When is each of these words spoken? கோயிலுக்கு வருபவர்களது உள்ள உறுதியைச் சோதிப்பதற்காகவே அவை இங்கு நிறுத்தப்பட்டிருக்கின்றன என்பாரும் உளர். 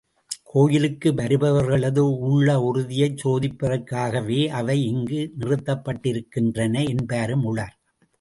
கோயிலுக்கு 0.43 1.09
வருபவர்களது 1.11 2.03
உள்ள 2.29 2.47
உறுதியைச் 2.61 3.19
சோதிப்பதற்காகவே 3.23 4.47
அவை 4.51 4.77
இங்கு 4.85 5.19
நிறுத்தப்பட்டிருக்கின்றன 5.39 6.87
என்பாரும் 6.87 7.43
உளர். 7.43 7.75